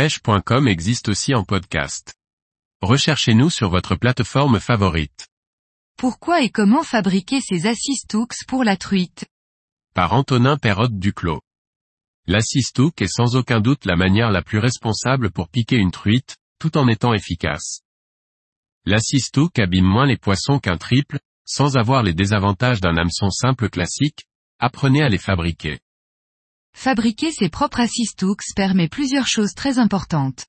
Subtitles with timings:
[0.00, 2.14] pêche.com existe aussi en podcast.
[2.80, 5.28] Recherchez-nous sur votre plateforme favorite.
[5.98, 8.16] Pourquoi et comment fabriquer ces assists
[8.48, 9.26] pour la truite?
[9.92, 11.42] Par Antonin Perrotte Duclos.
[12.26, 16.78] L'assistook est sans aucun doute la manière la plus responsable pour piquer une truite, tout
[16.78, 17.82] en étant efficace.
[18.86, 24.24] L'assistook abîme moins les poissons qu'un triple, sans avoir les désavantages d'un hameçon simple classique,
[24.60, 25.78] apprenez à les fabriquer.
[26.74, 30.46] Fabriquer ses propres assistooks permet plusieurs choses très importantes.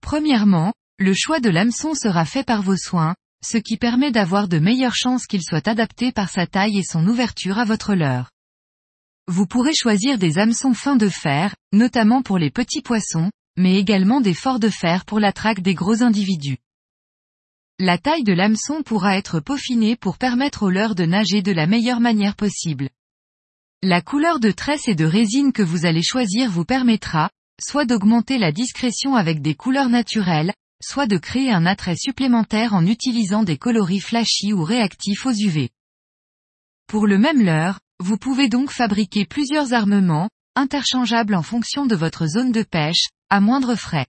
[0.00, 4.58] Premièrement, le choix de l'hameçon sera fait par vos soins, ce qui permet d'avoir de
[4.58, 8.30] meilleures chances qu'il soit adapté par sa taille et son ouverture à votre leurre.
[9.26, 14.20] Vous pourrez choisir des hameçons fins de fer, notamment pour les petits poissons, mais également
[14.20, 16.58] des forts de fer pour la traque des gros individus.
[17.78, 21.66] La taille de l'hameçon pourra être peaufinée pour permettre au leurre de nager de la
[21.66, 22.90] meilleure manière possible.
[23.82, 28.36] La couleur de tresse et de résine que vous allez choisir vous permettra, soit d'augmenter
[28.36, 33.56] la discrétion avec des couleurs naturelles, soit de créer un attrait supplémentaire en utilisant des
[33.56, 35.70] coloris flashy ou réactifs aux UV.
[36.88, 42.26] Pour le même leurre, vous pouvez donc fabriquer plusieurs armements, interchangeables en fonction de votre
[42.26, 44.06] zone de pêche, à moindre frais.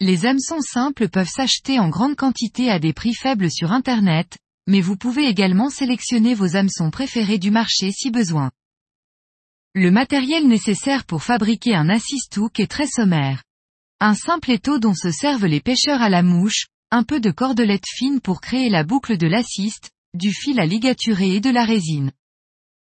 [0.00, 4.80] Les hameçons simples peuvent s'acheter en grande quantité à des prix faibles sur Internet, mais
[4.80, 8.50] vous pouvez également sélectionner vos hameçons préférés du marché si besoin.
[9.74, 13.42] Le matériel nécessaire pour fabriquer un assistook est très sommaire.
[14.00, 17.86] Un simple étau dont se servent les pêcheurs à la mouche, un peu de cordelette
[17.86, 22.12] fine pour créer la boucle de l'assist, du fil à ligaturer et de la résine.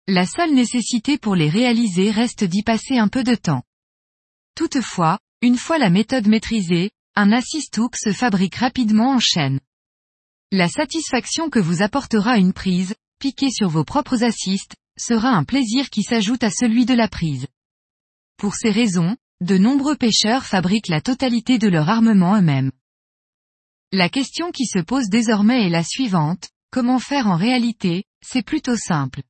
[0.08, 3.62] La seule nécessité pour les réaliser reste d'y passer un peu de temps.
[4.56, 9.60] Toutefois, une fois la méthode maîtrisée, un assistook se fabrique rapidement en chaîne.
[10.50, 15.90] La satisfaction que vous apportera une prise, piquée sur vos propres assists, sera un plaisir
[15.90, 17.46] qui s'ajoute à celui de la prise.
[18.36, 22.72] Pour ces raisons, de nombreux pêcheurs fabriquent la totalité de leur armement eux-mêmes.
[23.92, 28.76] La question qui se pose désormais est la suivante, comment faire en réalité, c'est plutôt
[28.76, 29.22] simple.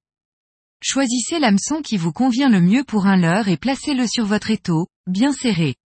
[0.83, 4.87] Choisissez l'hameçon qui vous convient le mieux pour un leurre et placez-le sur votre étau,
[5.07, 5.77] bien serré.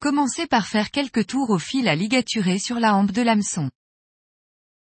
[0.00, 3.70] Commencez par faire quelques tours au fil à ligaturer sur la hampe de l'hameçon.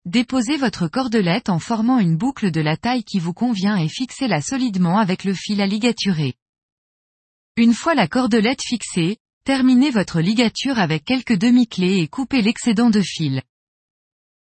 [0.06, 4.40] Déposez votre cordelette en formant une boucle de la taille qui vous convient et fixez-la
[4.40, 6.34] solidement avec le fil à ligaturer.
[7.56, 13.02] Une fois la cordelette fixée, terminez votre ligature avec quelques demi-clés et coupez l'excédent de
[13.02, 13.42] fil.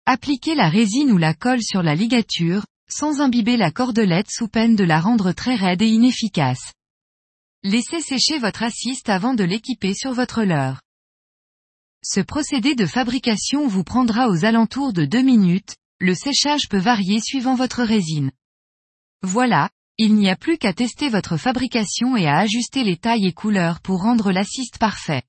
[0.06, 4.78] Appliquez la résine ou la colle sur la ligature, sans imbiber la cordelette sous peine
[4.78, 6.72] de la rendre très raide et inefficace.
[7.64, 10.82] Laissez sécher votre assiste avant de l'équiper sur votre leurre.
[12.06, 17.22] Ce procédé de fabrication vous prendra aux alentours de 2 minutes, le séchage peut varier
[17.22, 18.32] suivant votre résine.
[19.22, 23.32] Voilà, il n'y a plus qu'à tester votre fabrication et à ajuster les tailles et
[23.32, 25.24] couleurs pour rendre l'assiste parfait.